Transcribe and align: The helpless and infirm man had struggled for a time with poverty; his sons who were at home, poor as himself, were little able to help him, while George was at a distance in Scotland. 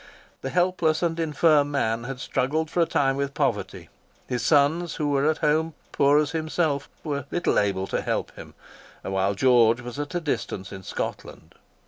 The 0.41 0.49
helpless 0.49 1.03
and 1.03 1.19
infirm 1.19 1.69
man 1.69 2.05
had 2.05 2.19
struggled 2.19 2.71
for 2.71 2.81
a 2.81 2.87
time 2.87 3.17
with 3.17 3.35
poverty; 3.35 3.89
his 4.25 4.41
sons 4.43 4.95
who 4.95 5.09
were 5.09 5.29
at 5.29 5.37
home, 5.45 5.75
poor 5.91 6.17
as 6.17 6.31
himself, 6.31 6.89
were 7.03 7.25
little 7.29 7.59
able 7.59 7.85
to 7.85 8.01
help 8.01 8.35
him, 8.35 8.55
while 9.03 9.35
George 9.35 9.81
was 9.81 9.99
at 9.99 10.15
a 10.15 10.19
distance 10.19 10.71
in 10.71 10.81
Scotland. 10.81 11.53